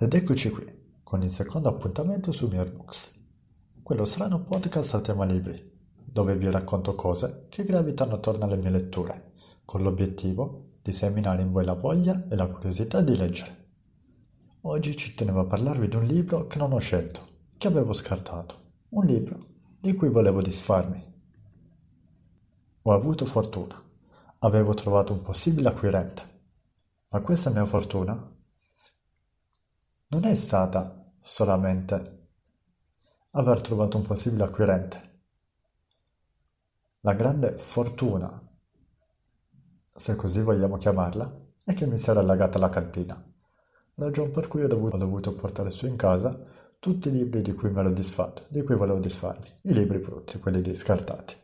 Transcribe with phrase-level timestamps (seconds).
[0.00, 0.64] Ed eccoci qui,
[1.02, 3.18] con il secondo appuntamento su Mirbooks,
[3.82, 8.70] quello strano podcast a tema libri, dove vi racconto cose che gravitano attorno alle mie
[8.70, 9.32] letture,
[9.64, 13.70] con l'obiettivo di seminare in voi la voglia e la curiosità di leggere.
[14.60, 17.20] Oggi ci tenevo a parlarvi di un libro che non ho scelto,
[17.58, 18.54] che avevo scartato,
[18.90, 19.46] un libro
[19.80, 21.12] di cui volevo disfarmi.
[22.82, 23.74] Ho avuto fortuna,
[24.38, 26.22] avevo trovato un possibile acquirente,
[27.08, 28.36] ma questa mia fortuna
[30.10, 32.28] non è stata solamente
[33.32, 35.16] aver trovato un possibile acquirente.
[37.00, 38.42] La grande fortuna,
[39.94, 43.22] se così vogliamo chiamarla, è che mi si era allagata la cantina,
[43.96, 46.38] ragione per cui ho dovuto, ho dovuto portare su in casa
[46.78, 50.38] tutti i libri di cui mi ero disfatto, di cui volevo disfarmi, i libri brutti,
[50.38, 51.36] quelli discartati.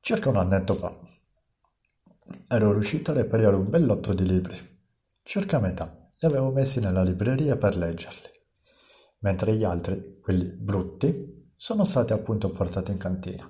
[0.00, 0.96] Circa un annetto fa
[2.48, 4.56] ero riuscito a reperire un bel lotto di libri,
[5.22, 8.30] circa metà li avevo messi nella libreria per leggerli,
[9.18, 13.46] mentre gli altri, quelli brutti, sono stati appunto portati in cantina.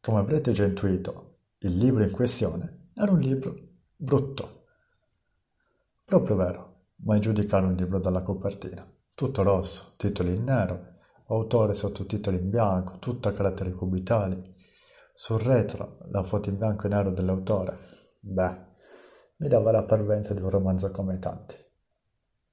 [0.00, 3.54] Come avrete già intuito, il libro in questione era un libro
[3.94, 4.64] brutto.
[6.04, 8.84] Proprio vero, mai giudicare un libro dalla copertina.
[9.14, 10.96] Tutto rosso, titoli in nero,
[11.28, 14.36] autore sottotitoli in bianco, tutto a caratteri cubitali.
[15.14, 17.78] Sul retro, la foto in bianco e nero dell'autore.
[18.20, 18.56] Beh,
[19.36, 21.63] mi dava la parvenza di un romanzo come tanti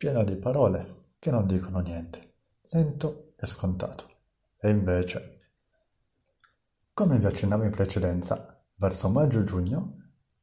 [0.01, 2.33] pieno di parole che non dicono niente,
[2.71, 4.05] lento e scontato.
[4.57, 5.51] E invece,
[6.91, 9.97] come vi accennavo in precedenza, verso maggio-giugno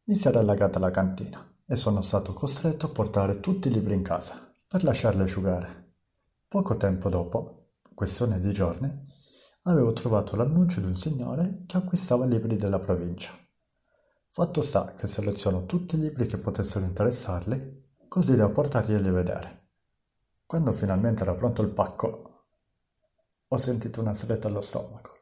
[0.04, 3.94] mi si era allagata la cantina e sono stato costretto a portare tutti i libri
[3.94, 5.94] in casa per lasciarli asciugare.
[6.46, 9.06] Poco tempo dopo, questione di giorni,
[9.62, 13.32] avevo trovato l'annuncio di un signore che acquistava libri della provincia.
[14.28, 19.66] Fatto sta che seleziono tutti i libri che potessero interessarli così da portarglieli a vedere.
[20.46, 22.46] Quando finalmente era pronto il pacco,
[23.46, 25.16] ho sentito una stretta allo stomaco.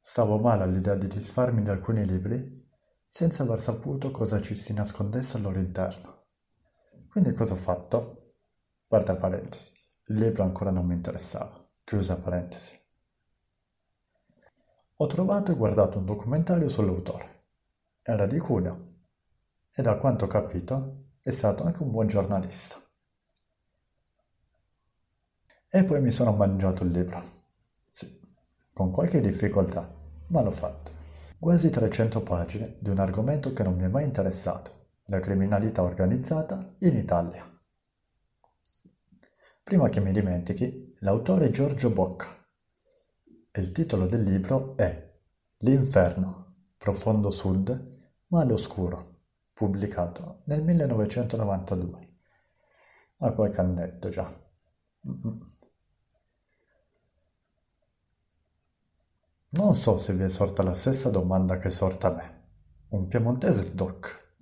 [0.00, 2.66] Stavo male all'idea di disfarmi di alcuni libri
[3.06, 6.24] senza aver saputo cosa ci si nascondesse al loro interno.
[7.10, 8.36] Quindi cosa ho fatto?
[8.86, 9.70] Guarda parentesi,
[10.06, 11.52] il libro ancora non mi interessava.
[11.84, 12.78] Chiusa parentesi.
[14.96, 17.44] Ho trovato e guardato un documentario sull'autore.
[18.02, 18.94] Era di Cuneo
[19.70, 22.76] e da quanto ho capito è stato anche un buon giornalista.
[25.68, 27.22] E poi mi sono mangiato il libro.
[27.90, 28.20] Sì,
[28.72, 29.88] con qualche difficoltà,
[30.28, 30.90] ma l'ho fatto.
[31.38, 36.74] Quasi 300 pagine di un argomento che non mi è mai interessato, la criminalità organizzata
[36.80, 37.46] in Italia.
[39.62, 42.38] Prima che mi dimentichi, l'autore è Giorgio Bocca
[43.52, 45.08] il titolo del libro è
[45.58, 47.98] L'inferno, profondo sud,
[48.28, 49.19] male oscuro
[49.60, 52.08] pubblicato nel 1992.
[53.18, 54.26] Ha qualche annetto già.
[59.50, 62.48] Non so se vi è sorta la stessa domanda che è sorta a me.
[62.88, 64.38] Un piemontese doc,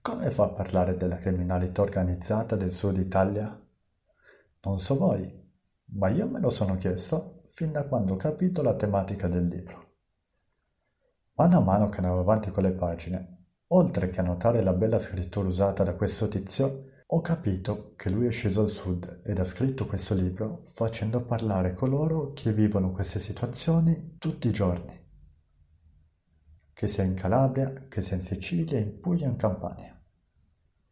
[0.00, 3.54] come fa a parlare della criminalità organizzata del sud Italia?
[4.62, 5.52] Non so voi,
[5.96, 9.96] ma io me lo sono chiesto fin da quando ho capito la tematica del libro.
[11.34, 13.41] Mano a mano che andavo avanti con le pagine,
[13.74, 18.26] Oltre che a notare la bella scrittura usata da questo tizio, ho capito che lui
[18.26, 23.18] è sceso al sud ed ha scritto questo libro facendo parlare coloro che vivono queste
[23.18, 25.00] situazioni tutti i giorni.
[26.70, 29.98] Che sia in Calabria, che sia in Sicilia, in Puglia in Campania.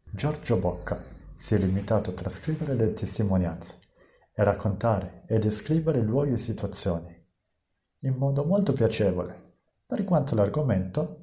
[0.03, 1.03] Giorgio Bocca
[1.33, 3.75] si è limitato a trascrivere le testimonianze
[4.33, 7.15] e raccontare e descrivere luoghi e situazioni
[7.99, 11.20] in modo molto piacevole, per quanto l'argomento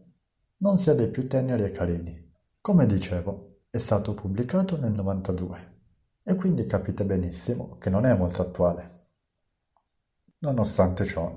[0.58, 2.32] non sia dei più teneri e carini.
[2.60, 5.76] Come dicevo, è stato pubblicato nel 92
[6.22, 8.90] e quindi capite benissimo che non è molto attuale.
[10.38, 11.32] Nonostante ciò,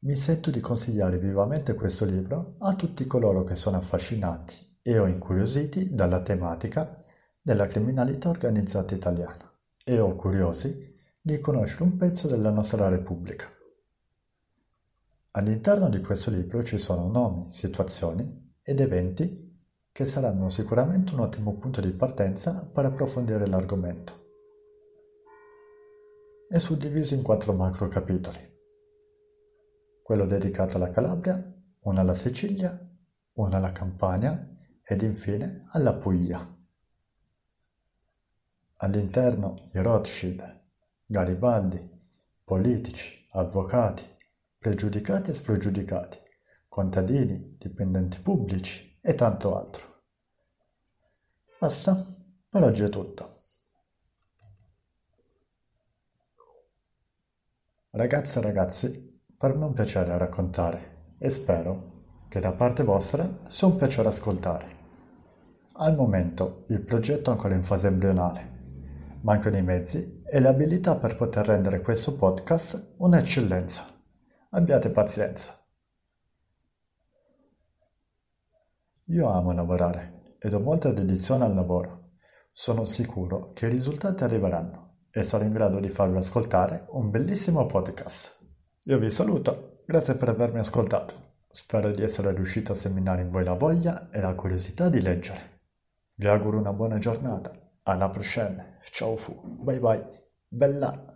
[0.00, 5.06] mi sento di consigliare vivamente questo libro a tutti coloro che sono affascinati e o
[5.06, 7.04] incuriositi dalla tematica
[7.40, 9.50] della criminalità organizzata italiana
[9.84, 13.55] e o curiosi di conoscere un pezzo della nostra Repubblica.
[15.36, 19.44] All'interno di questo libro ci sono nomi, situazioni ed eventi
[19.92, 24.24] che saranno sicuramente un ottimo punto di partenza per approfondire l'argomento.
[26.48, 28.38] È suddiviso in quattro macro capitoli.
[30.02, 32.74] Quello dedicato alla Calabria, uno alla Sicilia,
[33.34, 36.56] uno alla Campania ed infine alla Puglia.
[38.76, 40.60] All'interno i Rothschild,
[41.04, 41.90] Garibaldi,
[42.42, 44.14] politici, avvocati,
[44.66, 46.18] pregiudicati e spregiudicati,
[46.66, 49.84] contadini, dipendenti pubblici e tanto altro.
[51.60, 52.04] Basta,
[52.48, 53.30] per oggi è tutto.
[57.90, 63.44] Ragazze e ragazzi, per me è un piacere raccontare e spero che da parte vostra
[63.46, 64.66] sia un piacere ascoltare.
[65.74, 69.20] Al momento il progetto è ancora in fase embrionale.
[69.20, 73.94] Mancano i mezzi e le abilità per poter rendere questo podcast un'eccellenza.
[74.56, 75.54] Abbiate pazienza.
[79.08, 82.12] Io amo lavorare ed ho molta dedizione al lavoro.
[82.52, 87.66] Sono sicuro che i risultati arriveranno e sarò in grado di farvi ascoltare un bellissimo
[87.66, 88.46] podcast.
[88.84, 91.34] Io vi saluto, grazie per avermi ascoltato.
[91.50, 95.64] Spero di essere riuscito a seminare in voi la voglia e la curiosità di leggere.
[96.14, 97.52] Vi auguro una buona giornata.
[97.82, 98.78] Alla prossima.
[98.80, 99.38] Ciao fu.
[99.62, 100.28] Bye bye.
[100.48, 101.15] Bella.